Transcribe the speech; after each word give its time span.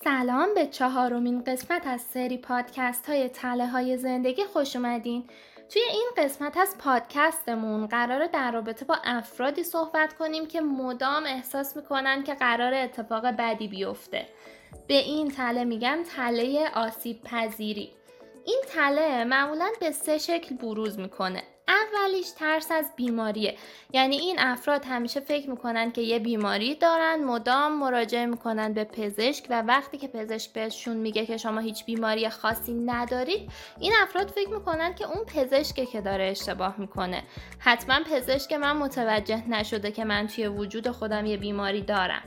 سلام 0.00 0.54
به 0.54 0.66
چهارمین 0.66 1.44
قسمت 1.44 1.86
از 1.86 2.00
سری 2.00 2.38
پادکست 2.38 3.06
های 3.06 3.28
تله 3.28 3.66
های 3.66 3.96
زندگی 3.96 4.44
خوش 4.44 4.76
اومدین. 4.76 5.24
توی 5.68 5.82
این 5.82 6.10
قسمت 6.16 6.56
از 6.56 6.78
پادکستمون 6.78 7.86
قرار 7.86 8.26
در 8.26 8.52
رابطه 8.52 8.84
با 8.84 8.96
افرادی 9.04 9.62
صحبت 9.62 10.12
کنیم 10.12 10.46
که 10.46 10.60
مدام 10.60 11.24
احساس 11.26 11.76
می‌کنن 11.76 12.24
که 12.24 12.34
قرار 12.34 12.74
اتفاق 12.74 13.26
بدی 13.26 13.68
بیفته. 13.68 14.28
به 14.88 14.94
این 14.98 15.30
تله 15.30 15.64
میگن 15.64 16.02
تله 16.02 16.70
آسیب 16.74 17.22
پذیری 17.22 17.90
این 18.46 18.62
تله 18.68 19.24
معمولا 19.24 19.68
به 19.80 19.90
سه 19.90 20.18
شکل 20.18 20.56
بروز 20.56 20.98
می‌کنه. 20.98 21.42
اولیش 21.68 22.30
ترس 22.30 22.70
از 22.70 22.86
بیماریه. 22.96 23.56
یعنی 23.92 24.16
این 24.16 24.38
افراد 24.38 24.84
همیشه 24.84 25.20
فکر 25.20 25.50
می‌کنن 25.50 25.92
که 25.92 26.00
یه 26.00 26.18
بیماری 26.18 26.74
دارن 26.74 27.24
مدام 27.24 27.78
مراجعه 27.78 28.26
می‌کنن 28.26 28.72
به 28.72 28.84
پزشک 28.84 29.46
و 29.50 29.62
وقتی 29.62 29.98
که 29.98 30.08
پزشک 30.08 30.52
بهشون 30.52 30.96
میگه 30.96 31.26
که 31.26 31.36
شما 31.36 31.60
هیچ 31.60 31.84
بیماری 31.84 32.28
خاصی 32.28 32.74
ندارید 32.74 33.50
این 33.80 33.92
افراد 34.02 34.28
فکر 34.28 34.48
می‌کنن 34.48 34.94
که 34.94 35.06
اون 35.06 35.24
پزشکه 35.24 35.86
که 35.86 36.00
داره 36.00 36.24
اشتباه 36.24 36.74
می‌کنه. 36.78 37.22
حتما 37.58 38.00
پزشک 38.10 38.52
من 38.52 38.76
متوجه 38.76 39.48
نشده 39.48 39.92
که 39.92 40.04
من 40.04 40.26
توی 40.26 40.46
وجود 40.46 40.90
خودم 40.90 41.26
یه 41.26 41.36
بیماری 41.36 41.82
دارم. 41.82 42.22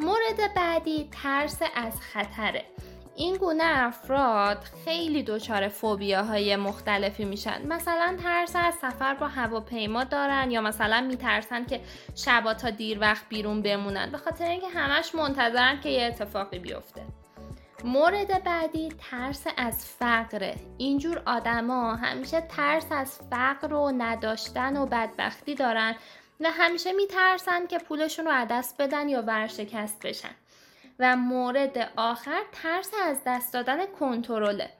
مورد 0.00 0.54
بعدی 0.56 1.10
ترس 1.22 1.62
از 1.74 2.00
خطره. 2.00 2.64
این 3.16 3.36
گونه 3.36 3.64
افراد 3.64 4.58
خیلی 4.84 5.22
دچار 5.22 5.68
فوبیاهای 5.68 6.56
مختلفی 6.56 7.24
میشن. 7.24 7.66
مثلا 7.66 8.16
ترس 8.22 8.56
از 8.56 8.74
سفر 8.74 9.14
با 9.14 9.28
هواپیما 9.28 10.04
دارن 10.04 10.50
یا 10.50 10.60
مثلا 10.60 11.00
میترسن 11.00 11.64
که 11.64 11.80
شبا 12.14 12.54
تا 12.54 12.70
دیر 12.70 13.00
وقت 13.00 13.28
بیرون 13.28 13.62
بمونن. 13.62 14.10
به 14.12 14.18
خاطر 14.18 14.44
اینکه 14.44 14.68
همش 14.68 15.14
منتظرن 15.14 15.80
که 15.80 15.88
یه 15.88 16.04
اتفاقی 16.04 16.58
بیفته. 16.58 17.02
مورد 17.84 18.44
بعدی 18.44 18.88
ترس 19.10 19.46
از 19.56 19.86
فقره 19.86 20.54
اینجور 20.78 21.22
آدما 21.26 21.94
همیشه 21.94 22.40
ترس 22.40 22.86
از 22.90 23.18
فقر 23.30 23.74
و 23.74 23.92
نداشتن 23.98 24.76
و 24.76 24.86
بدبختی 24.86 25.54
دارن 25.54 25.94
و 26.40 26.50
همیشه 26.50 26.92
میترسن 26.92 27.66
که 27.66 27.78
پولشون 27.78 28.24
رو 28.24 28.30
عدست 28.34 28.76
بدن 28.78 29.08
یا 29.08 29.22
ورشکست 29.22 30.06
بشن. 30.06 30.34
و 30.98 31.16
مورد 31.16 31.92
آخر 31.96 32.42
ترس 32.52 32.90
از 33.04 33.18
دست 33.26 33.52
دادن 33.52 33.86
کنترله. 33.86 34.70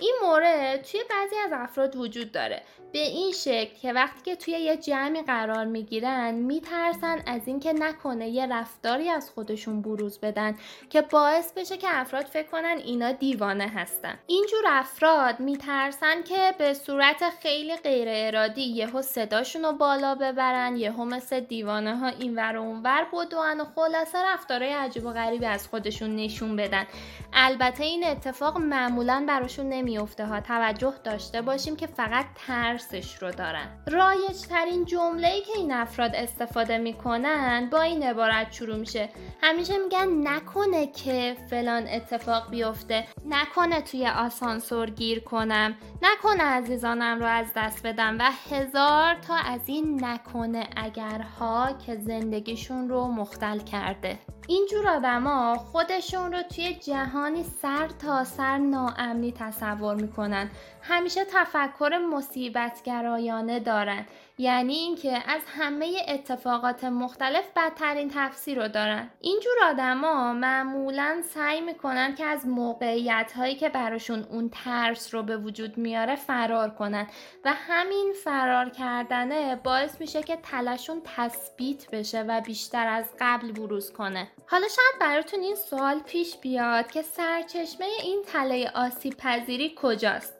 این 0.00 0.14
مورد 0.22 0.82
توی 0.82 1.00
بعضی 1.10 1.36
از 1.36 1.50
افراد 1.52 1.96
وجود 1.96 2.32
داره. 2.32 2.62
به 2.92 2.98
این 2.98 3.32
شکل 3.32 3.74
که 3.82 3.92
وقتی 3.92 4.22
که 4.22 4.36
توی 4.36 4.54
یه 4.54 4.76
جمعی 4.76 5.22
قرار 5.22 5.64
می‌گیرن 5.64 6.34
میترسن 6.34 7.22
از 7.26 7.40
اینکه 7.46 7.72
نکنه 7.72 8.28
یه 8.28 8.46
رفتاری 8.46 9.08
از 9.10 9.30
خودشون 9.30 9.82
بروز 9.82 10.18
بدن 10.20 10.56
که 10.90 11.02
باعث 11.02 11.52
بشه 11.52 11.76
که 11.76 11.88
افراد 11.90 12.24
فکر 12.24 12.48
کنن 12.48 12.78
اینا 12.84 13.12
دیوانه 13.12 13.66
هستن. 13.68 14.18
اینجور 14.26 14.64
افراد 14.66 15.40
میترسن 15.40 16.22
که 16.22 16.54
به 16.58 16.74
صورت 16.74 17.30
خیلی 17.42 17.76
غیر 17.76 18.08
ارادی 18.10 18.62
یهو 18.62 19.02
صداشون 19.02 19.62
رو 19.62 19.72
بالا 19.72 20.14
ببرن 20.14 20.76
یهو 20.76 21.04
مثل 21.04 21.40
دیوانه 21.40 21.96
ها 21.96 22.08
اینور 22.08 22.56
و 22.56 22.62
اونور 22.62 23.06
بدون 23.12 23.60
و 23.60 23.64
خلاصه 23.64 24.18
رفتارهای 24.18 24.72
عجیب 24.72 25.06
و 25.06 25.12
غریبی 25.12 25.46
از 25.46 25.68
خودشون 25.68 26.16
نشون 26.16 26.56
بدن. 26.56 26.86
البته 27.32 27.84
این 27.84 28.04
اتفاق 28.04 28.56
معمولا 28.56 29.24
براشون 29.28 29.66
نمیافته 29.88 30.26
ها 30.26 30.40
توجه 30.40 30.94
داشته 31.04 31.42
باشیم 31.42 31.76
که 31.76 31.86
فقط 31.86 32.26
ترسش 32.46 33.22
رو 33.22 33.30
دارن. 33.30 33.66
رایج 33.86 34.40
ترین 34.48 34.84
جمله 34.84 35.28
ای 35.28 35.40
که 35.40 35.52
این 35.56 35.72
افراد 35.72 36.14
استفاده 36.14 36.78
می‌کنن 36.78 37.68
با 37.72 37.80
این 37.80 38.02
عبارت 38.02 38.52
شروع 38.52 38.76
میشه. 38.76 39.08
همیشه 39.42 39.78
میگن 39.78 40.28
نکنه 40.28 40.86
که 40.86 41.36
فلان 41.50 41.86
اتفاق 41.88 42.50
بیفته. 42.50 43.04
نکنه 43.26 43.80
توی 43.80 44.06
آسانسور 44.06 44.90
گیر 44.90 45.20
کنم. 45.20 45.74
نکنه 46.02 46.42
عزیزانم 46.42 47.20
رو 47.20 47.26
از 47.26 47.46
دست 47.56 47.86
بدم. 47.86 48.16
و 48.18 48.30
هزار 48.50 49.14
تا 49.14 49.34
از 49.34 49.60
این 49.66 50.04
نکنه 50.04 50.66
اگرها 50.76 51.72
که 51.86 51.96
زندگیشون 51.96 52.88
رو 52.88 53.06
مختل 53.06 53.58
کرده. 53.58 54.18
اینجور 54.50 54.88
آدما 54.88 55.54
خودشون 55.56 56.32
رو 56.32 56.42
توی 56.42 56.74
جهانی 56.74 57.44
سر 57.62 57.88
تا 57.88 58.24
سر 58.24 58.58
ناامنی 58.58 59.32
تصور 59.32 59.94
می‌کنن. 59.94 60.50
همیشه 60.82 61.24
تفکر 61.24 61.98
مصیبتگرایانه 62.12 63.60
دارن. 63.60 64.06
یعنی 64.38 64.74
اینکه 64.74 65.22
از 65.26 65.42
همه 65.46 65.96
اتفاقات 66.08 66.84
مختلف 66.84 67.44
بدترین 67.56 68.10
تفسیر 68.14 68.62
رو 68.62 68.68
دارن. 68.68 69.10
اینجور 69.20 69.52
آدما 69.64 70.32
معمولا 70.32 71.22
سعی 71.24 71.60
می‌کنن 71.60 72.14
که 72.14 72.24
از 72.24 72.46
موقعیت 72.46 73.32
هایی 73.36 73.54
که 73.54 73.68
براشون 73.68 74.22
اون 74.22 74.48
ترس 74.48 75.14
رو 75.14 75.22
به 75.22 75.36
وجود 75.36 75.78
میاره 75.78 76.16
فرار 76.16 76.70
کنن 76.70 77.06
و 77.44 77.52
همین 77.52 78.12
فرار 78.24 78.70
کردنه 78.70 79.56
باعث 79.56 80.00
میشه 80.00 80.22
که 80.22 80.36
تلشون 80.36 81.02
تثبیت 81.16 81.90
بشه 81.90 82.22
و 82.22 82.40
بیشتر 82.40 82.86
از 82.86 83.12
قبل 83.20 83.52
بروز 83.52 83.92
کنه. 83.92 84.28
حالا 84.46 84.68
شاید 84.68 85.00
براتون 85.00 85.40
این 85.40 85.54
سوال 85.54 86.00
پیش 86.00 86.36
بیاد 86.36 86.90
که 86.90 87.02
سرچشمه 87.02 87.86
این 88.02 88.22
تله 88.26 88.70
آسیب 88.74 89.14
پذیری 89.16 89.74
کجاست؟ 89.76 90.34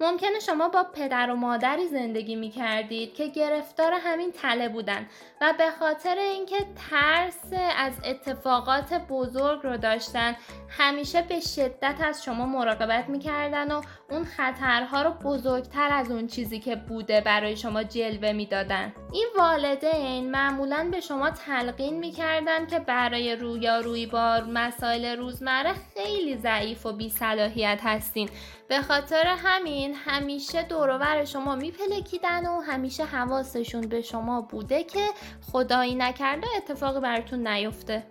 ممکنه 0.00 0.40
شما 0.40 0.68
با 0.68 0.84
پدر 0.94 1.30
و 1.30 1.36
مادری 1.36 1.88
زندگی 1.88 2.36
می 2.36 2.50
کردید 2.50 3.14
که 3.14 3.26
گرفتار 3.26 3.92
همین 3.92 4.32
تله 4.32 4.68
بودن 4.68 5.06
و 5.40 5.54
به 5.58 5.70
خاطر 5.70 6.18
اینکه 6.18 6.56
ترس 6.90 7.52
از 7.76 7.92
اتفاقات 8.04 8.94
بزرگ 8.94 9.60
رو 9.62 9.76
داشتن 9.76 10.36
همیشه 10.68 11.22
به 11.22 11.40
شدت 11.40 11.96
از 12.04 12.24
شما 12.24 12.46
مراقبت 12.46 13.08
می‌کردن 13.08 13.72
و 13.72 13.82
اون 14.14 14.24
خطرها 14.24 15.02
رو 15.02 15.10
بزرگتر 15.10 15.88
از 15.92 16.10
اون 16.10 16.26
چیزی 16.26 16.60
که 16.60 16.76
بوده 16.76 17.20
برای 17.20 17.56
شما 17.56 17.82
جلوه 17.82 18.32
می‌دادن. 18.32 18.92
این 19.12 19.26
والدین 19.38 20.30
معمولا 20.30 20.88
به 20.90 21.00
شما 21.00 21.30
تلقین 21.30 21.98
می‌کردن 21.98 22.66
که 22.66 22.78
برای 22.78 23.36
رویارویی 23.36 24.06
با 24.06 24.40
مسائل 24.48 25.16
روزمره 25.16 25.74
خیلی 25.94 26.36
ضعیف 26.36 26.86
و 26.86 26.92
بیصلاحیت 26.92 27.80
هستین. 27.82 28.28
به 28.68 28.82
خاطر 28.82 29.26
همین 29.26 29.94
همیشه 29.94 30.62
دورور 30.62 31.24
شما 31.24 31.54
میپلکیدن 31.54 32.46
و 32.46 32.60
همیشه 32.60 33.04
حواسشون 33.04 33.80
به 33.80 34.02
شما 34.02 34.40
بوده 34.40 34.84
که 34.84 35.06
خدایی 35.52 35.94
نکرده 35.94 36.46
اتفاقی 36.56 37.00
براتون 37.00 37.48
نیفته. 37.48 38.02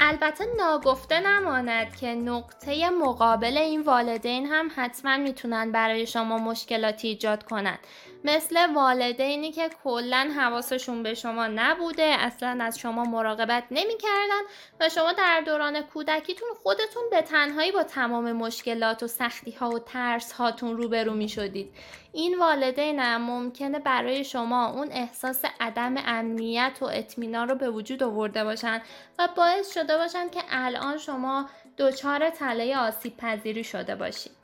البته 0.00 0.44
ناگفته 0.58 1.20
نماند 1.20 1.96
که 1.96 2.06
نقطه 2.06 2.90
مقابل 2.90 3.58
این 3.58 3.80
والدین 3.80 4.46
هم 4.46 4.70
حتما 4.76 5.16
می‌تونن 5.16 5.72
برای 5.72 6.06
شما 6.06 6.38
مشکلاتی 6.38 7.08
ایجاد 7.08 7.42
کنند 7.42 7.78
مثل 8.24 8.74
والدینی 8.74 9.52
که 9.52 9.70
کلا 9.84 10.30
حواسشون 10.36 11.02
به 11.02 11.14
شما 11.14 11.46
نبوده 11.46 12.02
اصلا 12.02 12.58
از 12.64 12.78
شما 12.78 13.04
مراقبت 13.04 13.64
نمی‌کردن 13.70 14.42
و 14.80 14.88
شما 14.88 15.12
در 15.12 15.42
دوران 15.46 15.80
کودکیتون 15.80 16.48
خودتون 16.62 17.02
به 17.10 17.22
تنهایی 17.22 17.72
با 17.72 17.82
تمام 17.82 18.32
مشکلات 18.32 19.02
و 19.02 19.06
سختی 19.06 19.50
ها 19.50 19.70
و 19.70 19.78
ترس 19.78 20.32
هاتون 20.32 20.76
روبرو 20.76 21.14
می 21.14 21.28
شدید 21.28 21.74
این 22.12 22.38
والدین 22.38 22.98
هم 22.98 23.22
ممکنه 23.22 23.78
برای 23.78 24.24
شما 24.24 24.66
اون 24.70 24.88
احساس 24.92 25.44
عدم 25.60 25.94
امنیت 25.96 26.78
و 26.80 26.84
اطمینان 26.84 27.48
رو 27.48 27.54
به 27.54 27.70
وجود 27.70 28.02
آورده 28.02 28.44
باشن 28.44 28.82
و 29.18 29.28
باعث 29.36 29.74
شده 29.74 29.96
باشن 29.96 30.28
که 30.28 30.40
الان 30.50 30.98
شما 30.98 31.48
دچار 31.78 32.30
تله 32.30 32.76
آسیب 32.78 33.16
پذیری 33.16 33.64
شده 33.64 33.94
باشید. 33.94 34.37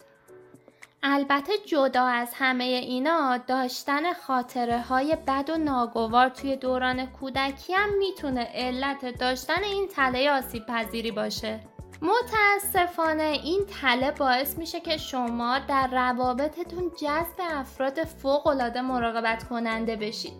البته 1.06 1.52
جدا 1.66 2.04
از 2.04 2.30
همه 2.34 2.64
اینا 2.64 3.36
داشتن 3.36 4.12
خاطره 4.12 4.80
های 4.80 5.16
بد 5.26 5.50
و 5.50 5.58
ناگوار 5.58 6.28
توی 6.28 6.56
دوران 6.56 7.06
کودکی 7.06 7.72
هم 7.74 7.98
می‌تونه 7.98 8.48
علت 8.54 9.18
داشتن 9.18 9.64
این 9.64 9.88
تله 9.88 10.30
آسیب 10.30 10.66
پذیری 10.66 11.10
باشه. 11.10 11.60
متاسفانه 12.02 13.22
این 13.22 13.60
تله 13.80 14.10
باعث 14.10 14.58
میشه 14.58 14.80
که 14.80 14.96
شما 14.96 15.58
در 15.58 15.88
روابطتون 15.92 16.90
جذب 17.02 17.40
افراد 17.40 18.04
فوق 18.04 18.46
العاده 18.46 18.80
مراقبت 18.80 19.48
کننده 19.48 19.96
بشید. 19.96 20.34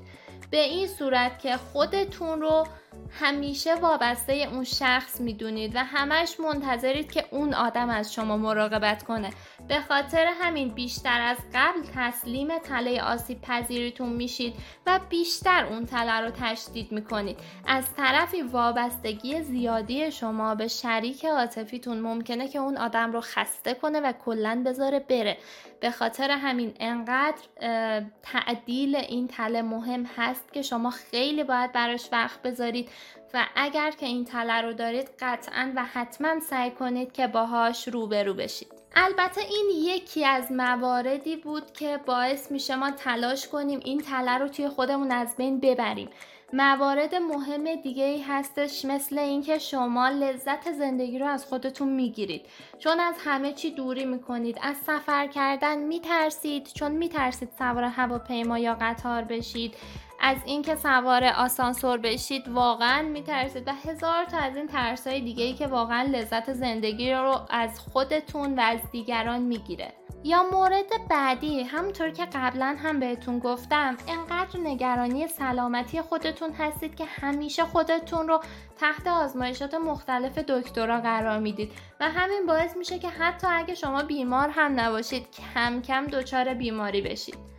به 0.50 0.60
این 0.60 0.87
صورت 0.87 1.38
که 1.38 1.56
خودتون 1.56 2.40
رو 2.40 2.67
همیشه 3.20 3.75
وابسته 3.75 4.32
اون 4.32 4.64
شخص 4.64 5.20
می‌دونید 5.20 5.76
و 5.76 5.78
همش 5.78 6.40
منتظرید 6.40 7.12
که 7.12 7.25
اون 7.31 7.55
آدم 7.55 7.90
از 7.90 8.14
شما 8.14 8.37
مراقبت 8.37 9.02
کنه. 9.02 9.31
به 9.69 9.81
خاطر 9.81 10.26
همین 10.40 10.69
بیشتر 10.69 11.20
از 11.20 11.37
قبل 11.55 11.81
تسلیم 11.94 12.58
تله 12.58 13.02
آسیب 13.02 13.40
پذیریتون 13.40 14.08
میشید 14.08 14.55
و 14.87 15.00
بیشتر 15.08 15.66
اون 15.66 15.87
تله 15.87 16.20
رو 16.20 16.31
تشدید 16.31 16.93
می‌کنید. 16.93 17.38
از 17.66 17.94
طرفی 17.94 18.43
وابستگی 18.43 19.43
زیادی 19.43 20.11
شما 20.12 20.55
به 20.55 20.69
شریک 20.69 21.25
عاطفیتون 21.25 22.00
ممکنه 22.00 22.49
که 22.49 22.58
اون 22.58 22.76
آدم 22.76 23.12
رو 23.12 23.20
خسته 23.20 23.75
کنه 23.75 24.00
و 24.00 24.12
کلا 24.12 24.62
بذاره 24.66 24.99
بره. 24.99 25.37
به 25.81 25.90
خاطر 25.90 26.31
همین 26.31 26.75
انقدر 26.81 27.43
تعدیل 28.22 28.96
این 28.96 29.28
تله 29.28 29.62
مهم 29.62 30.06
هست 30.17 30.52
که 30.52 30.62
شما 30.62 30.90
خیلی 30.90 31.44
باید 31.44 31.72
براش 31.72 32.08
وقت 32.12 32.43
بذارید. 32.43 32.88
و 33.34 33.46
اگر 33.56 33.90
که 33.90 34.06
این 34.06 34.25
تله 34.25 34.60
رو 34.60 34.72
دارید 34.72 35.10
قطعا 35.20 35.72
و 35.76 35.84
حتما 35.84 36.40
سعی 36.40 36.70
کنید 36.70 37.12
که 37.12 37.26
باهاش 37.26 37.88
روبرو 37.88 38.34
بشید. 38.34 38.72
البته 38.96 39.40
این 39.40 39.70
یکی 39.75 40.25
از 40.25 40.52
مواردی 40.52 41.36
بود 41.36 41.72
که 41.72 42.00
باعث 42.06 42.50
میشه 42.52 42.76
ما 42.76 42.90
تلاش 42.90 43.48
کنیم 43.48 43.81
این 43.84 44.00
تله 44.00 44.38
رو 44.38 44.48
توی 44.48 44.69
خودمون 44.69 45.12
از 45.12 45.36
بین 45.36 45.60
ببریم. 45.60 46.08
موارد 46.52 47.14
مهم 47.14 47.75
دیگه 47.75 48.04
ای 48.04 48.22
هستش 48.22 48.84
مثل 48.84 49.19
اینکه 49.19 49.58
شما 49.58 50.08
لذت 50.08 50.72
زندگی 50.72 51.19
رو 51.19 51.26
از 51.26 51.46
خودتون 51.46 51.88
می‌گیرید. 51.88 52.46
چون 52.78 53.00
از 53.00 53.14
همه 53.25 53.52
چی 53.52 53.70
دوری 53.70 54.04
می‌کنید 54.04 54.58
از 54.62 54.76
سفر 54.76 55.26
کردن 55.26 55.78
میترسید 55.78 56.72
چون 56.75 56.92
میترسید 56.92 57.48
سوار 57.58 57.84
هواپیما 57.84 58.58
یا 58.58 58.76
قطار 58.81 59.22
بشید. 59.22 59.75
از 60.20 60.37
اینکه 60.44 60.76
سوار 60.76 61.25
آسانسور 61.25 61.99
بشید 61.99 62.49
واقعا 62.49 63.02
میترسید. 63.02 63.69
و 63.69 63.72
هزار 63.72 64.25
تا 64.25 64.38
از 64.38 64.56
این 64.56 64.66
ترسهای 64.66 65.20
دیگه 65.20 65.44
ای 65.44 65.52
که 65.52 65.66
واقعا 65.66 66.02
لذت 66.02 66.52
زندگی 66.52 67.12
رو 67.12 67.40
از 67.50 67.81
خودتون 67.81 68.58
و 68.58 68.61
از 68.61 68.81
دیگران 68.93 69.43
می‌گیره. 69.43 69.93
یا 70.25 70.43
مورد 70.52 71.08
بعدی 71.11 71.62
همونطور 71.62 72.11
که 72.11 72.25
قبلا 72.25 72.76
هم 72.82 73.00
بهتون 73.00 73.38
گفتم 73.38 73.96
انقدر 74.08 74.61
نگرانی 74.61 75.28
سلامتی 75.28 76.00
خودتون 76.00 76.52
هستید 76.52 76.94
که 76.96 77.05
همیشه 77.05 77.64
خودتون 77.64 78.28
رو 78.28 78.40
تحت 78.78 79.06
آزمایشات 79.06 79.75
مختلف 79.75 80.38
دکترا 80.38 81.00
قرار 81.00 81.38
می‌دید. 81.38 81.72
و 82.00 82.10
همین 82.10 82.46
باعث 82.46 82.76
میشه 82.76 82.99
که 82.99 83.08
حتی 83.08 83.46
اگه 83.50 83.75
شما 83.75 84.02
بیمار 84.02 84.49
هم 84.49 84.81
نباشید 84.81 85.26
کم 85.55 85.82
کم 85.82 86.06
دچار 86.06 86.55
بیماری 86.55 87.00
بشید. 87.00 87.54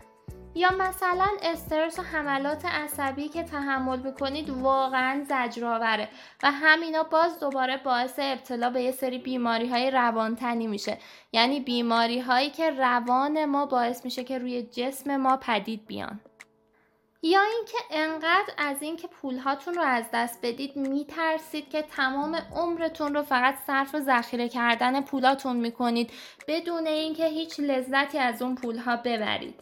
یا 0.56 0.72
مثلا 0.80 1.28
استرس 1.42 2.00
و 2.00 2.02
حملات 2.02 2.66
عصبی 2.66 3.28
که 3.28 3.44
تحمل 3.44 4.00
می‌کنید 4.00 4.50
واقعا 4.50 5.26
زجرآوره. 5.30 6.10
و 6.44 6.52
همینا 6.52 7.04
باز 7.04 7.40
دوباره 7.40 7.78
باعث 7.78 8.20
ابتلا 8.20 8.70
به 8.70 8.82
یه 8.82 8.92
سری 8.92 9.18
بیماری 9.18 9.70
های 9.70 9.92
روانتنی 9.92 10.68
میشه. 10.68 10.98
یعنی 11.32 11.60
بیماری 11.60 12.20
هایی 12.20 12.50
که 12.50 12.70
روان 12.70 13.46
ما 13.46 13.66
باعث 13.66 14.06
میشه 14.06 14.24
که 14.24 14.38
روی 14.38 14.64
جسم 14.64 15.18
ما 15.18 15.38
پدید 15.38 15.86
بیان. 15.88 16.20
یا 17.24 17.42
اینکه 17.42 17.78
انقدر 17.92 18.54
از 18.58 18.82
اینکه 18.82 19.08
پولهاتون 19.08 19.74
رو 19.74 19.82
از 19.82 20.06
دست 20.14 20.40
بدید 20.44 20.76
میترسید 20.76 21.70
که 21.70 21.82
تمام 21.82 22.36
عمرتون 22.56 23.14
رو 23.14 23.24
فقط 23.24 23.56
صرف 23.68 24.00
ذخیره 24.00 24.50
کردن 24.50 25.02
پولاتون 25.02 25.58
می‌کنید 25.58 26.12
بدون 26.48 26.88
اینکه 26.88 27.26
هیچ 27.26 27.60
لذتی 27.60 28.18
از 28.18 28.42
اون 28.42 28.56
پولها 28.56 28.96
ببرید. 28.96 29.56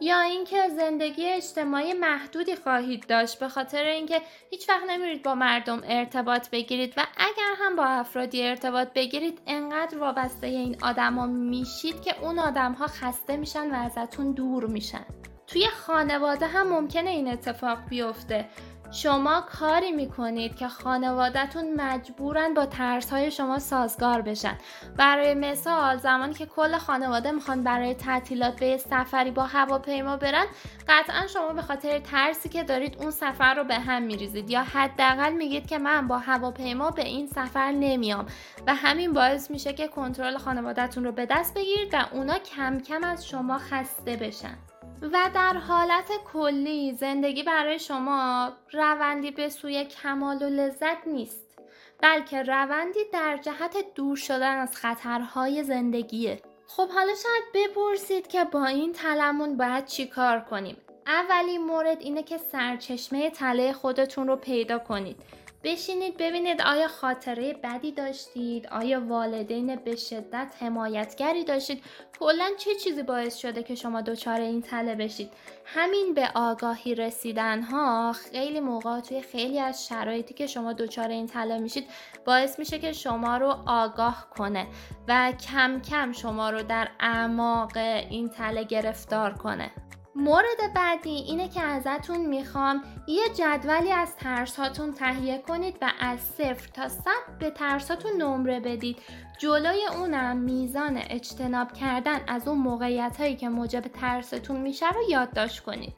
یا 0.00 0.20
اینکه 0.20 0.68
زندگی 0.68 1.26
اجتماعی 1.26 1.92
محدودی 1.92 2.56
خواهید 2.56 3.06
داشت 3.06 3.38
به 3.38 3.48
خاطر 3.48 3.84
اینکه 3.84 4.22
هیچ 4.50 4.68
وقت 4.68 4.84
نمیرید 4.88 5.22
با 5.22 5.34
مردم 5.34 5.80
ارتباط 5.84 6.50
بگیرید 6.50 6.94
و 6.96 7.06
اگر 7.16 7.54
هم 7.58 7.76
با 7.76 7.84
افرادی 7.84 8.42
ارتباط 8.42 8.88
بگیرید 8.92 9.40
انقدر 9.46 9.98
وابسته 9.98 10.46
این 10.46 10.76
آدما 10.82 11.26
میشید 11.26 12.02
که 12.02 12.24
اون 12.24 12.38
آدمها 12.38 12.86
خسته 12.86 13.36
میشن 13.36 13.70
و 13.70 13.74
ازتون 13.74 14.32
دور 14.32 14.66
میشن. 14.66 15.04
توی 15.46 15.68
خانواده 15.68 16.46
هم 16.46 16.68
ممکنه 16.68 17.10
این 17.10 17.28
اتفاق 17.28 17.78
بیفته. 17.88 18.48
شما 18.92 19.40
کاری 19.40 19.92
می‌کنید 19.92 20.56
که 20.56 20.68
خانوادهتون 20.68 21.74
مجبورن 21.80 22.54
با 22.54 22.66
ترس 22.66 23.10
های 23.10 23.30
شما 23.30 23.58
سازگار 23.58 24.22
بشن. 24.22 24.58
برای 24.96 25.34
مثال 25.34 25.96
زمانی 25.96 26.34
که 26.34 26.46
کل 26.46 26.78
خانواده 26.78 27.30
می‌خوان 27.30 27.62
برای 27.62 27.94
تعطیلات 27.94 28.60
به 28.60 28.76
سفری 28.76 29.30
با 29.30 29.42
هواپیما 29.42 30.16
برن 30.16 30.44
قطعا 30.88 31.26
شما 31.26 31.52
به 31.52 31.62
خاطر 31.62 31.98
ترسی 31.98 32.48
که 32.48 32.64
دارید 32.64 32.96
اون 32.98 33.10
سفر 33.10 33.54
رو 33.54 33.64
به 33.64 33.74
هم 33.74 34.02
میریزید. 34.02 34.50
یا 34.50 34.62
حداقل 34.62 35.32
میگید 35.32 35.66
که 35.66 35.78
من 35.78 36.08
با 36.08 36.18
هواپیما 36.18 36.90
به 36.90 37.04
این 37.04 37.26
سفر 37.26 37.70
نمیام. 37.72 38.26
و 38.66 38.74
همین 38.74 39.12
باعث 39.12 39.50
میشه 39.50 39.72
که 39.72 39.88
کنترل 39.88 40.38
خانوادهتون 40.38 41.04
رو 41.04 41.12
به 41.12 41.26
دست 41.26 41.54
بگیرید 41.54 41.94
و 41.94 42.04
اونا 42.12 42.38
کم 42.38 42.78
کم 42.78 43.04
از 43.04 43.26
شما 43.26 43.58
خسته 43.58 44.16
بشن. 44.16 44.69
و 45.02 45.30
در 45.34 45.52
حالت 45.52 46.08
کلی 46.32 46.92
زندگی 46.92 47.42
برای 47.42 47.78
شما 47.78 48.52
روندی 48.72 49.30
به 49.30 49.48
سوی 49.48 49.84
کمال 49.84 50.42
و 50.42 50.46
لذت 50.46 51.06
نیست 51.06 51.58
بلکه 52.02 52.42
روندی 52.42 53.00
در 53.12 53.36
جهت 53.36 53.76
دور 53.94 54.16
شدن 54.16 54.58
از 54.58 54.76
خطرهای 54.76 55.62
زندگیه. 55.62 56.42
خب 56.66 56.88
حالا 56.88 57.12
شاید 57.14 57.44
بپرسید 57.54 58.26
که 58.26 58.44
با 58.44 58.66
این 58.66 58.92
تلمون 58.92 59.56
باید 59.56 59.86
چی 59.86 60.06
کار 60.06 60.40
کنیم؟ 60.40 60.76
اولین 61.10 61.64
مورد 61.64 62.00
اینه 62.00 62.22
که 62.22 62.38
سرچشمه 62.38 63.30
تله 63.30 63.72
خودتون 63.72 64.28
رو 64.28 64.36
پیدا 64.36 64.78
کنید. 64.78 65.16
بشینید 65.64 66.16
ببینید 66.16 66.62
آیا 66.62 66.88
خاطره 66.88 67.52
بدی 67.52 67.92
داشتید 67.92 68.66
آیا 68.66 69.00
والدین 69.00 69.76
به 69.76 69.96
شدت 69.96 70.52
حمایتگری 70.60 71.44
داشتید. 71.44 71.82
کلا 72.20 72.50
چه 72.58 72.74
چیزی 72.74 73.02
باعث 73.02 73.36
شده 73.36 73.62
که 73.62 73.74
شما 73.74 74.00
دچار 74.00 74.40
این 74.40 74.62
تله 74.62 74.94
بشید؟ 74.94 75.30
همین 75.64 76.14
به 76.14 76.28
آگاهی 76.34 76.94
رسیدن 76.94 77.62
ها 77.62 78.12
خیلی 78.12 78.60
موقع 78.60 79.00
توی 79.00 79.22
خیلی 79.22 79.60
از 79.60 79.86
شرایطی 79.86 80.34
که 80.34 80.46
شما 80.46 80.72
دچار 80.72 81.08
این 81.08 81.26
تله 81.26 81.58
میشید 81.58 81.86
باعث 82.24 82.58
میشه 82.58 82.78
که 82.78 82.92
شما 82.92 83.36
رو 83.36 83.56
آگاه 83.66 84.26
کنه 84.30 84.66
و 85.08 85.32
کم 85.32 85.80
کم 85.90 86.12
شما 86.12 86.50
رو 86.50 86.62
در 86.62 86.88
اعماق 87.00 87.76
این 87.76 88.28
تله 88.28 88.64
گرفتار 88.64 89.34
کنه. 89.34 89.70
مورد 90.20 90.74
بعدی 90.74 91.10
اینه 91.10 91.48
که 91.48 91.60
ازتون 91.60 92.26
می‌خوام 92.26 92.82
یه 93.06 93.22
جدولی 93.38 93.92
از 93.92 94.16
ترساتون 94.16 94.92
تهیه 94.92 95.38
کنید 95.38 95.76
و 95.82 95.92
از 96.00 96.20
صفر 96.20 96.68
تا 96.74 96.88
صد 96.88 97.38
به 97.38 97.50
ترساتون 97.50 98.22
نمره 98.22 98.60
بدید. 98.60 98.96
جلوی 99.38 99.86
اونم 99.98 100.36
میزان 100.36 101.00
اجتناب 101.10 101.72
کردن 101.72 102.20
از 102.26 102.48
اون 102.48 102.58
موقعیت 102.58 103.16
هایی 103.18 103.36
که 103.36 103.48
موجب 103.48 103.80
ترستون 103.80 104.60
میشه 104.60 104.90
رو 104.90 105.00
یادداشت 105.08 105.60
کنید. 105.60 105.92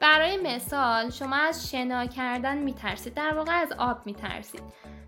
برای 0.00 0.36
مثال 0.36 1.10
شما 1.10 1.36
از 1.36 1.70
شنا 1.70 2.06
کردن 2.06 2.58
میترسید 2.58 3.14
در 3.14 3.34
واقع 3.34 3.60
از 3.60 3.72
آب 3.72 4.06
میترسید. 4.06 4.62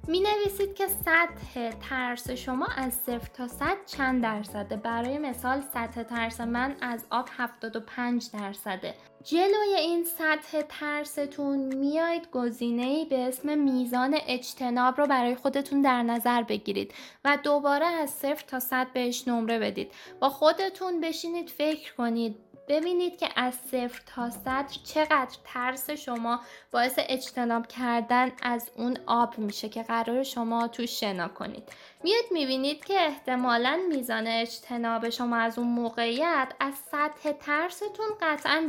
می 0.09 0.21
نویسید 0.21 0.75
که 0.75 0.87
سطح 0.88 1.71
ترس 1.71 2.31
شما 2.31 2.67
از 2.77 2.94
صفر 2.94 3.29
تا 3.35 3.49
صد 3.49 3.77
چند 3.87 4.23
درصده؟ 4.23 4.77
برای 4.77 5.19
مثال 5.19 5.61
سطح 5.61 6.03
ترس 6.03 6.41
من 6.41 6.77
از 6.81 7.06
آب 7.11 7.29
75 7.37 8.31
درصده. 8.33 8.94
جلوی 9.26 9.75
این 9.78 10.05
سطح 10.05 10.62
ترستون 10.69 11.58
میاید 11.58 12.31
گزینه 12.31 13.05
به 13.05 13.19
اسم 13.19 13.58
میزان 13.58 14.19
اجتناب 14.26 15.00
رو 15.00 15.06
برای 15.06 15.34
خودتون 15.34 15.82
در 15.82 16.02
نظر 16.02 16.43
بگیرید 16.43 16.95
و 17.25 17.38
دوباره 17.42 17.87
از 17.87 18.11
صفر 18.11 18.45
تا 18.47 18.61
صد 18.61 18.87
بهش 18.92 19.28
نمره 19.28 19.59
بدید. 19.59 19.92
با 20.21 20.28
خودتون 20.28 21.00
بشینید 21.00 21.50
فکر 21.50 21.95
کنید 21.95 22.37
ببینید 22.68 23.18
که 23.18 23.28
از 23.37 23.54
صفر 23.54 24.02
تا 24.06 24.30
صد 24.30 24.66
چقدر 24.85 25.37
ترس 25.45 25.90
شما 25.90 26.40
باعث 26.71 26.95
اجتناب 26.99 27.66
کردن 27.66 28.33
از 28.42 28.71
اون 28.76 28.99
آب 29.06 29.38
میشه 29.38 29.68
که 29.68 29.83
قرار 29.83 30.23
شما 30.23 30.68
تو 30.68 30.87
شنا 30.87 31.28
کنید. 31.28 31.62
میاد 32.04 32.25
می‌بینید 32.30 32.85
که 32.85 33.00
احتمالا 33.00 33.80
میزان 33.88 34.26
اجتناب 34.26 35.09
شما 35.09 35.37
از 35.37 35.59
اون 35.59 35.68
موقعیت 35.68 36.49
از 36.61 36.75
سطح 36.75 37.33
ترستون 37.33 38.06
قطعا 38.21 38.66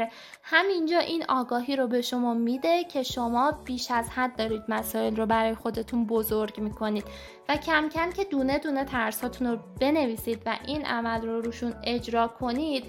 بیشتره 0.00 0.10
همینجا 0.42 0.98
این 0.98 1.24
آگاهی 1.28 1.76
رو 1.76 1.86
به 1.86 2.02
شما 2.02 2.34
میده 2.34 2.84
که 2.84 3.02
شما 3.02 3.52
بیش 3.64 3.90
از 3.90 4.10
حد 4.10 4.36
دارید 4.36 4.62
مسائل 4.68 5.16
رو 5.16 5.26
برای 5.26 5.54
خودتون 5.54 6.06
بزرگ 6.06 6.60
می‌کنید 6.60 7.04
و 7.48 7.56
کم 7.56 7.88
کم 7.88 8.10
که 8.10 8.24
دونه 8.24 8.58
دونه 8.58 8.84
ترساتون 8.84 9.46
رو 9.46 9.58
بنویسید 9.80 10.42
و 10.46 10.56
این 10.66 10.84
عمل 10.84 11.26
رو 11.26 11.40
روشون 11.40 11.74
اجرا 11.84 12.28
کنید 12.28 12.84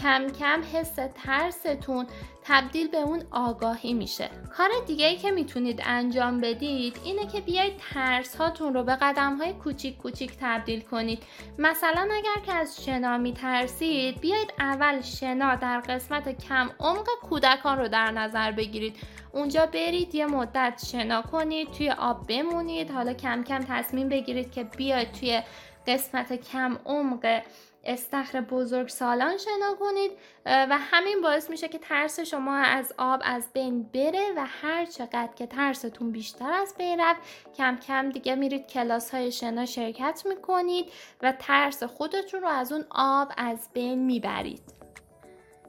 کم 0.00 0.26
کم 0.28 0.62
حس 0.72 0.98
ترستون 1.24 2.06
تبدیل 2.44 2.88
به 2.88 2.96
اون 2.96 3.22
آگاهی 3.30 3.94
میشه. 3.94 4.30
کار 4.56 4.68
دیگه 4.86 5.06
ای 5.06 5.16
که 5.16 5.30
می‌تونید 5.30 5.82
انجام 5.84 6.40
بدید 6.40 7.00
اینه 7.04 7.26
که 7.26 7.40
بیایید 7.40 7.76
ترس 7.92 8.36
هاتون 8.36 8.74
رو 8.74 8.82
به 8.82 8.96
قدم 8.96 9.36
های 9.36 9.52
کوچیک 9.52 9.98
کوچیک 9.98 10.32
تبدیل 10.40 10.80
کنید. 10.80 11.22
مثلا 11.58 12.08
اگر 12.12 12.46
که 12.46 12.52
از 12.52 12.84
شنا 12.84 13.18
میترسید 13.18 14.20
بیایید 14.20 14.52
اول 14.58 15.00
شنا 15.00 15.54
در 15.54 15.80
قسمت 15.80 16.48
کم 16.48 16.70
عمق 16.80 17.06
کودکان 17.22 17.78
رو 17.78 17.88
در 17.88 18.10
نظر 18.10 18.52
بگیرید. 18.52 18.96
اونجا 19.32 19.66
برید 19.66 20.14
یه 20.14 20.26
مدت 20.26 20.82
شنا 20.92 21.22
کنید 21.22 21.70
توی 21.70 21.90
آب 21.90 22.26
بمونید. 22.26 22.90
حالا 22.90 23.12
کم 23.12 23.44
کم 23.44 23.58
تصمیم 23.58 24.08
بگیرید 24.08 24.52
که 24.52 24.64
بیاید 24.64 25.12
توی 25.12 25.42
قسمت 25.86 26.32
کم 26.32 26.78
عمق 26.86 27.42
استخر 27.84 28.40
بزرگ 28.40 28.88
سالان 28.88 29.36
شنا 29.38 29.74
کنید 29.80 30.12
و 30.46 30.78
همین 30.80 31.20
باعث 31.20 31.50
میشه 31.50 31.68
که 31.68 31.78
ترس 31.78 32.20
شما 32.20 32.56
از 32.56 32.92
آب 32.98 33.20
از 33.24 33.52
بین 33.52 33.82
بره 33.82 34.32
و 34.36 34.46
هر 34.62 34.84
چقدر 34.84 35.30
که 35.36 35.46
ترستون 35.46 36.12
بیشتر 36.12 36.52
از 36.52 36.74
بین 36.78 37.00
رفت 37.00 37.20
کم 37.56 37.76
کم 37.76 38.10
دیگه 38.10 38.34
میرید 38.34 38.66
کلاس 38.66 39.10
های 39.10 39.32
شنا 39.32 39.66
شرکت 39.66 40.22
می‌کنید 40.28 40.92
و 41.22 41.32
ترس 41.32 41.82
خودتون 41.82 42.40
رو 42.40 42.48
از 42.48 42.72
اون 42.72 42.84
آب 42.90 43.32
از 43.36 43.68
بین 43.74 43.98
می‌برید. 43.98 44.62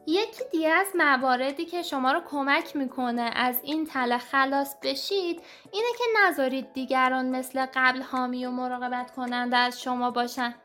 یکی 0.08 0.44
دیگه 0.52 0.70
از 0.70 0.88
مواردی 0.96 1.66
که 1.66 1.82
شما 1.82 2.12
رو 2.12 2.20
کمک 2.20 2.76
می‌کنه 2.76 3.32
از 3.36 3.60
این 3.64 3.86
تله 3.86 4.18
خلاص 4.18 4.76
بشید 4.84 5.42
اینه 5.72 5.88
که 5.98 6.04
نذارید 6.24 6.74
دیگران 6.74 7.30
مثل 7.30 7.66
قبل 7.74 8.02
حامی 8.02 8.46
و 8.46 8.52
مراقبت 8.52 9.12
کننده 9.12 9.58
از 9.58 9.82
شما 9.82 10.12
باشن. 10.12 10.56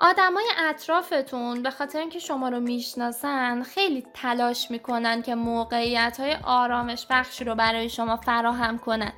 آدمای 0.00 0.44
اطرافتون 0.58 1.62
به 1.62 1.70
خاطر 1.70 1.98
اینکه 1.98 2.18
شما 2.18 2.48
رو 2.48 2.60
می‌شناسن 2.60 3.62
خیلی 3.62 4.06
تلاش 4.14 4.70
می‌کنن 4.70 5.22
که 5.22 5.34
موقعیت 5.34 6.20
های 6.20 6.36
آرامش 6.44 7.06
بخشی 7.10 7.44
رو 7.44 7.54
برای 7.54 7.88
شما 7.88 8.16
فراهم 8.16 8.78
کنن. 8.78 9.12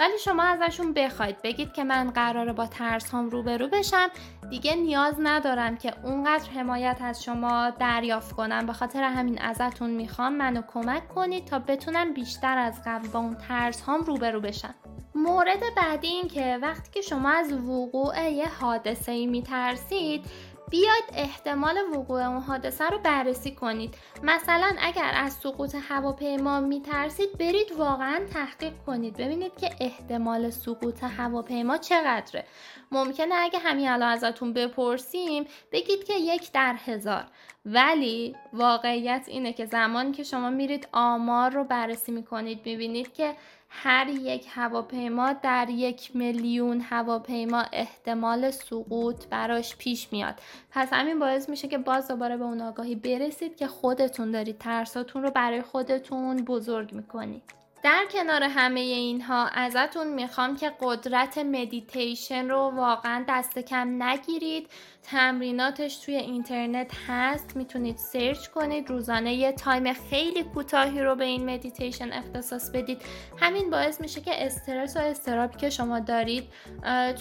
ولی 0.00 0.18
شما 0.18 0.42
ازشون 0.42 0.92
بخواید. 0.92 1.42
بگید 1.42 1.72
که 1.72 1.84
من 1.84 2.10
قراره 2.10 2.52
با 2.52 2.66
ترس 2.66 3.14
هم 3.14 3.28
روبرو 3.28 3.68
بشم. 3.68 4.10
دیگه 4.50 4.74
نیاز 4.74 5.14
ندارم 5.18 5.76
که 5.76 5.94
اونقدر 6.04 6.50
حمایت 6.50 6.98
از 7.00 7.24
شما 7.24 7.70
دریافت 7.70 8.32
کنم. 8.32 8.66
به 8.66 8.72
خاطر 8.72 9.02
همین 9.02 9.40
ازتون 9.40 9.90
می‌خوام 9.90 10.32
منو 10.32 10.62
کمک 10.72 11.08
کنید 11.08 11.44
تا 11.44 11.58
بتونم 11.58 12.12
بیشتر 12.12 12.58
از 12.58 12.82
قبل 12.86 13.08
با 13.08 13.18
اون 13.18 13.34
ترس 13.34 13.82
هم 13.82 14.02
روبرو 14.02 14.40
بشم. 14.40 14.74
مورد 15.16 15.62
بعدی 15.76 16.06
این 16.06 16.28
که 16.28 16.58
وقتی 16.62 16.90
که 16.92 17.00
شما 17.00 17.30
از 17.30 17.52
وقوع 17.52 18.30
یه 18.30 18.48
حادثه 18.48 19.12
ای 19.12 19.26
میترسید 19.26 20.24
بیاید 20.70 21.04
احتمال 21.14 21.76
وقوع 21.94 22.26
اون 22.26 22.42
حادثه 22.42 22.84
رو 22.84 22.98
بررسی 22.98 23.54
کنید. 23.54 23.94
مثلا 24.22 24.76
اگر 24.78 25.12
از 25.14 25.32
سقوط 25.32 25.76
هواپیما 25.88 26.60
میترسید 26.60 27.38
برید 27.38 27.72
واقعا 27.78 28.20
تحقیق 28.32 28.72
کنید. 28.86 29.16
ببینید 29.16 29.56
که 29.56 29.70
احتمال 29.80 30.50
سقوط 30.50 31.04
هواپیما 31.04 31.76
چقدره. 31.76 32.44
ممکنه 32.92 33.34
اگه 33.34 33.58
همین 33.58 33.88
الان 33.88 34.08
ازتون 34.08 34.52
بپرسیم 34.52 35.44
بگید 35.72 36.04
که 36.04 36.14
یک 36.14 36.52
در 36.52 36.76
هزار. 36.84 37.24
ولی 37.64 38.36
واقعیت 38.52 39.24
اینه 39.26 39.52
که 39.52 39.66
زمانی 39.66 40.12
که 40.12 40.22
شما 40.22 40.50
میرید 40.50 40.88
آمار 40.92 41.50
رو 41.50 41.64
بررسی 41.64 42.12
می‌کنید 42.12 42.60
می‌بینید 42.64 43.12
که 43.12 43.34
هر 43.68 44.08
یک 44.08 44.46
هواپیما 44.50 45.32
در 45.32 45.66
یک 45.70 46.16
میلیون 46.16 46.80
هواپیما 46.80 47.64
احتمال 47.72 48.50
سقوط 48.50 49.26
براش 49.26 49.76
پیش 49.76 50.12
میاد. 50.12 50.34
پس 50.70 50.92
همین 50.92 51.18
باعث 51.18 51.48
میشه 51.48 51.68
که 51.68 51.78
باز 51.78 52.08
دوباره 52.08 52.36
به 52.36 52.44
اون 52.44 52.60
آگاهی 52.60 52.94
برسید 52.94 53.56
که 53.56 53.66
خودتون 53.66 54.30
دارید 54.30 54.58
ترساتون 54.58 55.22
رو 55.22 55.30
برای 55.30 55.62
خودتون 55.62 56.36
بزرگ 56.36 56.92
می‌کنید. 56.92 57.65
در 57.86 58.04
کنار 58.10 58.42
همه 58.42 58.80
اینها 58.80 59.46
ازتون 59.46 60.14
می‌خوام 60.14 60.56
که 60.56 60.72
قدرت 60.80 61.38
مدیتیشن 61.38 62.48
رو 62.48 62.58
واقعا 62.58 63.24
دست 63.28 63.58
کم 63.58 64.02
نگیرید. 64.02 64.68
تمریناتش 65.02 65.96
توی 65.96 66.16
اینترنت 66.16 66.90
هست. 67.08 67.56
می‌تونید 67.56 67.96
سرچ 67.96 68.46
کنید. 68.46 68.90
روزانه 68.90 69.34
یه 69.34 69.52
تایم 69.52 69.92
خیلی 69.92 70.42
کوتاهی 70.42 71.02
رو 71.02 71.14
به 71.14 71.24
این 71.24 71.50
مدیتیشن 71.50 72.12
اختصاص 72.12 72.70
بدید. 72.70 73.02
همین 73.38 73.70
باعث 73.70 74.00
میشه 74.00 74.20
که 74.20 74.46
استرس 74.46 74.96
و 74.96 75.00
اضطرابی 75.00 75.56
که 75.56 75.70
شما 75.70 76.00
دارید 76.00 76.44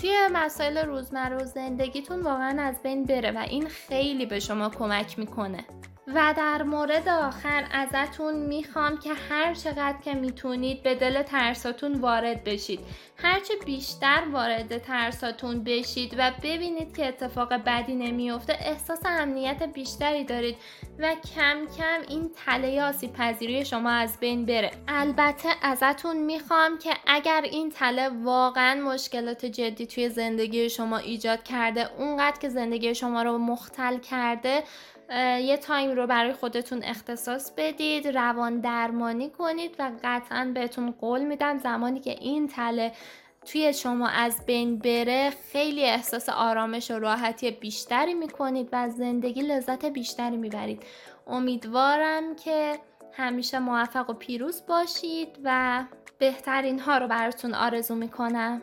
توی 0.01 0.13
مسائل 0.33 0.77
روزمره 0.77 1.35
و 1.35 1.45
زندگیتون 1.45 2.21
واقعا 2.21 2.61
از 2.61 2.83
بین 2.83 3.03
بره 3.03 3.31
و 3.31 3.37
این 3.37 3.67
خیلی 3.67 4.25
به 4.25 4.39
شما 4.39 4.69
کمک 4.69 5.19
می‌کنه. 5.19 5.65
و 6.07 6.33
در 6.37 6.63
مورد 6.63 7.09
آخر 7.09 7.67
ازتون 7.71 8.33
می‌خوام 8.33 8.97
که 8.97 9.13
هر 9.29 9.53
چقدر 9.53 9.97
که 10.05 10.13
می‌تونید 10.13 10.83
به 10.83 10.95
دل 10.95 11.23
ترساتون 11.23 11.93
وارد 11.93 12.43
بشید. 12.43 12.79
هرچه 13.17 13.53
بیشتر 13.65 14.23
وارد 14.31 14.77
ترساتون 14.77 15.63
بشید 15.63 16.15
و 16.17 16.31
ببینید 16.43 16.97
که 16.97 17.07
اتفاق 17.07 17.53
بدی 17.53 17.95
نمیافته 17.95 18.53
احساس 18.53 18.99
امنیت 19.05 19.63
بیشتری 19.63 20.23
دارید 20.23 20.57
و 20.99 21.15
کم 21.35 21.57
کم 21.77 22.01
این 22.07 22.31
تله 22.45 22.83
آسیب 22.83 23.13
پذیری 23.13 23.65
شما 23.65 23.89
از 23.89 24.19
بین 24.19 24.45
بره. 24.45 24.71
البته 24.87 25.49
ازتون 25.61 26.17
می‌خوام 26.17 26.77
که 26.77 26.93
اگر 27.07 27.41
این 27.41 27.69
تله 27.69 28.09
واقعا 28.23 28.81
مشکلات 28.81 29.45
جدی 29.45 29.85
توی 29.85 30.09
زندگی 30.09 30.69
شما 30.69 30.97
ایجاد 30.97 31.43
کرده 31.43 31.89
اونقدر 31.97 32.39
که 32.39 32.49
زندگی 32.49 32.95
شما 32.95 33.23
رو 33.23 33.37
مختل 33.37 33.97
کرده 33.97 34.63
یه 35.41 35.57
تایم 35.57 35.91
رو 35.91 36.07
برای 36.07 36.33
خودتون 36.33 36.83
اختصاص 36.83 37.51
بدید 37.57 38.07
روان 38.07 38.59
درمانی 38.59 39.29
کنید 39.29 39.75
و 39.79 39.91
قطعا 40.03 40.51
بهتون 40.53 40.91
قول 40.91 41.21
میدم 41.21 41.57
زمانی 41.57 41.99
که 41.99 42.11
این 42.11 42.47
تله 42.47 42.91
توی 43.45 43.73
شما 43.73 44.07
از 44.07 44.45
بین 44.45 44.79
بره 44.79 45.33
خیلی 45.51 45.83
احساس 45.83 46.29
آرامش 46.29 46.91
و 46.91 46.99
راحتی 46.99 47.51
بیشتری 47.51 48.13
می‌کنید 48.13 48.69
و 48.71 48.89
زندگی 48.89 49.41
لذت 49.41 49.85
بیشتری 49.85 50.37
می‌برید. 50.37 50.83
امیدوارم 51.27 52.35
که 52.35 52.79
همیشه 53.13 53.59
موفق 53.59 54.09
و 54.09 54.13
پیروز 54.13 54.65
باشید 54.67 55.39
و 55.43 55.83
بهترین 56.17 56.79
ها 56.79 56.97
رو 56.97 57.07
براتون 57.07 57.53
آرزو 57.53 57.95
می‌کنم. 57.95 58.61